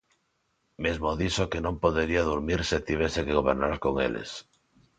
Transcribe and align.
Mesmo 0.83 1.17
dixo 1.21 1.49
que 1.51 1.63
non 1.65 1.81
podería 1.83 2.27
durmir 2.29 2.59
se 2.69 2.83
tivese 2.87 3.19
que 3.25 3.37
gobernar 3.39 3.73
con 3.83 3.93
eles. 4.07 4.29